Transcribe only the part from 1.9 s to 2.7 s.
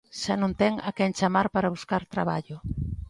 traballo.